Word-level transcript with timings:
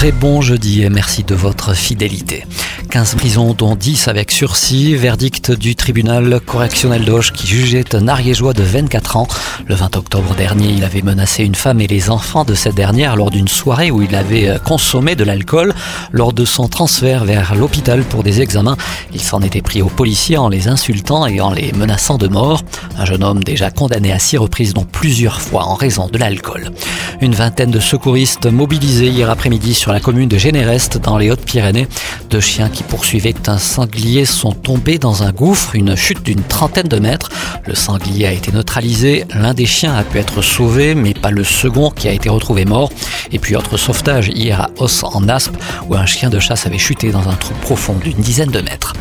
Très 0.00 0.12
bon 0.12 0.40
jeudi 0.40 0.82
et 0.82 0.88
merci 0.88 1.24
de 1.24 1.34
votre 1.34 1.74
fidélité. 1.74 2.46
15 2.90 3.16
prisons 3.16 3.52
dont 3.52 3.76
10 3.76 4.08
avec 4.08 4.30
sursis, 4.30 4.96
verdict 4.96 5.52
du 5.52 5.76
tribunal 5.76 6.40
correctionnel 6.40 7.04
d'Auch 7.04 7.32
qui 7.32 7.46
jugeait 7.46 7.94
un 7.94 8.08
ariégeois 8.08 8.54
de 8.54 8.62
24 8.62 9.16
ans. 9.18 9.28
Le 9.68 9.74
20 9.74 9.96
octobre 9.96 10.34
dernier, 10.34 10.70
il 10.70 10.82
avait 10.82 11.02
menacé 11.02 11.44
une 11.44 11.54
femme 11.54 11.80
et 11.82 11.86
les 11.86 12.08
enfants 12.08 12.44
de 12.44 12.54
cette 12.54 12.74
dernière 12.74 13.14
lors 13.14 13.30
d'une 13.30 13.46
soirée 13.46 13.90
où 13.90 14.00
il 14.02 14.14
avait 14.16 14.48
euh, 14.48 14.58
consommé 14.58 15.14
de 15.14 15.22
l'alcool. 15.22 15.74
Lors 16.10 16.32
de 16.32 16.44
son 16.44 16.66
transfert 16.66 17.24
vers 17.24 17.54
l'hôpital 17.54 18.02
pour 18.02 18.24
des 18.24 18.40
examens, 18.40 18.78
il 19.12 19.20
s'en 19.20 19.42
était 19.42 19.62
pris 19.62 19.82
aux 19.82 19.88
policiers 19.88 20.38
en 20.38 20.48
les 20.48 20.66
insultant 20.66 21.26
et 21.26 21.40
en 21.40 21.52
les 21.52 21.72
menaçant 21.72 22.16
de 22.16 22.26
mort. 22.26 22.62
Un 22.98 23.04
jeune 23.04 23.22
homme 23.22 23.44
déjà 23.44 23.70
condamné 23.70 24.12
à 24.12 24.18
six 24.18 24.38
reprises 24.38 24.74
dont 24.74 24.86
plusieurs 24.90 25.40
fois 25.40 25.64
en 25.64 25.74
raison 25.74 26.08
de 26.08 26.18
l'alcool. 26.18 26.70
Une 27.20 27.34
vingtaine 27.34 27.70
de 27.70 27.80
secouristes 27.80 28.46
mobilisés 28.46 29.08
hier 29.08 29.30
après-midi 29.30 29.74
sur 29.74 29.89
la 29.92 30.00
commune 30.00 30.28
de 30.28 30.38
Généreste 30.38 30.98
dans 30.98 31.18
les 31.18 31.30
Hautes-Pyrénées. 31.30 31.88
Deux 32.28 32.40
chiens 32.40 32.68
qui 32.68 32.82
poursuivaient 32.82 33.48
un 33.48 33.58
sanglier 33.58 34.24
sont 34.24 34.52
tombés 34.52 34.98
dans 34.98 35.22
un 35.22 35.32
gouffre, 35.32 35.74
une 35.74 35.96
chute 35.96 36.22
d'une 36.22 36.42
trentaine 36.42 36.88
de 36.88 36.98
mètres. 36.98 37.30
Le 37.66 37.74
sanglier 37.74 38.26
a 38.26 38.32
été 38.32 38.52
neutralisé, 38.52 39.24
l'un 39.34 39.54
des 39.54 39.66
chiens 39.66 39.94
a 39.94 40.02
pu 40.02 40.18
être 40.18 40.42
sauvé, 40.42 40.94
mais 40.94 41.14
pas 41.14 41.30
le 41.30 41.44
second 41.44 41.90
qui 41.90 42.08
a 42.08 42.12
été 42.12 42.28
retrouvé 42.28 42.64
mort. 42.64 42.90
Et 43.32 43.38
puis 43.38 43.56
autre 43.56 43.76
sauvetage 43.76 44.28
hier 44.28 44.60
à 44.60 44.70
Os 44.78 45.02
en 45.04 45.28
Aspe, 45.28 45.56
où 45.88 45.94
un 45.94 46.06
chien 46.06 46.30
de 46.30 46.38
chasse 46.38 46.66
avait 46.66 46.78
chuté 46.78 47.10
dans 47.10 47.28
un 47.28 47.34
trou 47.34 47.54
profond 47.62 47.94
d'une 47.94 48.20
dizaine 48.20 48.50
de 48.50 48.60
mètres. 48.60 48.94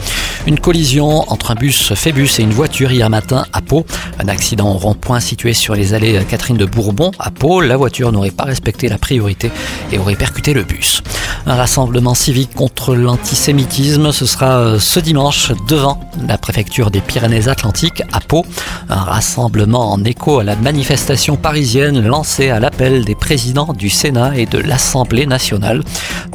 Une 0.48 0.60
collision 0.60 1.30
entre 1.32 1.52
un 1.52 1.56
bus 1.56 1.94
Phébus 1.94 2.30
et 2.40 2.44
une 2.44 2.52
voiture 2.52 2.92
hier 2.92 3.10
matin 3.10 3.46
à 3.54 3.62
Pau. 3.62 3.86
Un 4.20 4.28
accident 4.28 4.70
au 4.70 4.78
rond-point 4.78 5.20
situé 5.20 5.54
sur 5.54 5.76
les 5.76 5.94
allées 5.94 6.20
Catherine 6.30 6.58
de 6.58 6.66
Bourbon 6.66 7.12
à 7.20 7.30
Pau. 7.30 7.62
La 7.62 7.78
voiture 7.78 8.12
n'aurait 8.12 8.32
pas 8.32 8.46
respecté 8.46 8.88
la 8.88 8.98
priorité 8.98 9.52
et 9.92 9.98
aurait 9.98 10.16
percuté 10.16 10.54
le 10.54 10.64
bus. 10.64 11.04
Un 11.46 11.56
rassemblement 11.56 12.14
civique 12.14 12.54
contre 12.54 12.96
l'antisémitisme, 12.96 14.12
ce 14.12 14.26
sera 14.26 14.60
euh, 14.60 14.80
ce 14.80 15.00
dimanche 15.00 15.52
devant 15.68 16.00
la 16.28 16.38
préfecture 16.38 16.92
des 16.92 17.02
Pyrénées-Atlantiques 17.02 18.04
à 18.12 18.20
Pau. 18.20 18.46
Un 18.90 18.96
rassemblement 19.02 19.92
en 19.92 20.04
écho 20.04 20.40
à 20.40 20.44
la 20.44 20.56
manifestation 20.56 21.38
parisienne 21.38 22.06
lancée 22.06 22.50
à 22.50 22.60
l'appel 22.60 23.06
des 23.06 23.16
présidents 23.16 23.74
du 23.74 23.90
Sénat 23.90 24.38
et 24.38 24.46
de 24.46 24.58
l'Assemblée 24.58 25.26
nationale. 25.26 25.84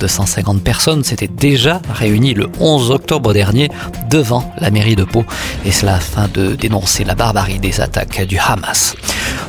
250 0.00 0.62
personnes 0.62 1.04
s'étaient 1.04 1.28
déjà 1.28 1.80
réunies 1.92 2.34
le 2.34 2.48
11 2.60 2.90
octobre 2.90 3.32
dernier 3.32 3.70
devant 4.10 4.52
la 4.58 4.70
mairie 4.70 4.96
de 4.96 5.04
Pau 5.04 5.24
et 5.64 5.72
cela 5.72 5.94
afin 5.96 6.28
de 6.32 6.54
dénoncer 6.54 7.04
la 7.04 7.14
barbarie 7.14 7.58
des 7.58 7.80
attaques 7.80 8.26
du 8.26 8.38
Hamas. 8.38 8.96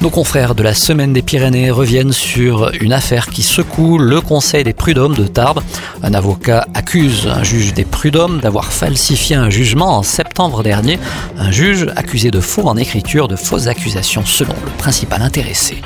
Nos 0.02 0.10
confrères 0.10 0.56
de 0.56 0.64
la 0.64 0.74
Semaine 0.74 1.14
des 1.14 1.22
Pyrénées 1.22 1.72
reviennent 1.72 2.12
sur 2.12 2.72
une 2.82 2.94
affaire 2.94 3.28
qui 3.28 3.44
secoue 3.44 3.98
le 3.98 4.22
Conseil 4.22 4.64
des 4.64 4.74
prud'hommes 4.74 5.16
de 5.16 5.28
Tarbes. 5.28 5.62
Un 6.04 6.14
avocat 6.14 6.68
accuse 6.74 7.28
un 7.28 7.44
juge 7.44 7.74
des 7.74 7.86
prud'hommes 7.86 8.40
d'avoir 8.40 8.72
falsifié 8.72 9.36
un 9.36 9.50
jugement 9.50 9.98
en 9.98 10.04
septembre 10.04 10.25
dernier. 10.64 11.00
Un 11.38 11.50
juge 11.50 11.88
accusé 11.96 12.30
de 12.30 12.42
faux 12.42 12.68
en 12.68 12.76
écriture, 12.76 13.28
de 13.28 13.38
fausses 13.38 13.68
accusations 13.68 14.26
selon 14.26 14.54
le 14.66 14.72
principal 14.78 15.22
intéressé. 15.22 15.82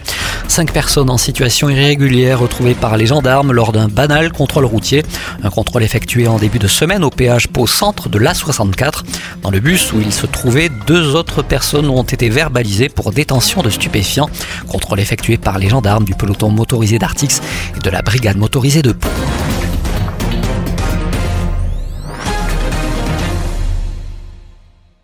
Cinq 0.48 0.72
personnes 0.72 1.12
en 1.12 1.18
situation 1.18 1.70
irrégulière 1.70 2.40
retrouvées 2.40 2.74
par 2.74 2.98
les 2.98 3.06
gendarmes 3.06 3.52
lors 3.52 3.72
d'un 3.72 3.88
banal 3.88 4.32
contrôle 4.32 4.66
routier. 4.66 5.04
Un 5.44 5.52
contrôle 5.52 5.84
effectué 5.84 6.28
en 6.28 6.38
début 6.38 6.58
de 6.58 6.68
semaine 6.68 7.04
au 7.04 7.12
péage 7.12 7.48
Pau 7.48 7.68
Centre 7.68 8.10
de 8.10 8.18
l'A64. 8.18 9.04
Dans 9.44 9.52
le 9.52 9.60
bus 9.60 9.94
où 9.94 10.02
il 10.02 10.12
se 10.12 10.26
trouvait, 10.26 10.70
deux 10.88 11.16
autres 11.16 11.44
personnes 11.44 11.88
ont 11.88 12.04
été 12.04 12.30
verbalisées 12.30 12.90
pour 12.90 13.12
détention 13.12 13.62
de 13.62 13.70
stupéfiants. 13.70 14.30
Contrôle 14.68 15.00
effectué 15.00 15.38
par 15.38 15.60
les 15.60 15.70
gendarmes 15.70 16.06
du 16.06 16.16
peloton 16.16 16.50
motorisé 16.50 16.98
d'Artix 16.98 17.42
et 17.78 17.80
de 17.80 17.90
la 17.92 18.02
brigade 18.02 18.38
motorisée 18.38 18.82
de 18.82 18.94
Pau. 18.94 19.10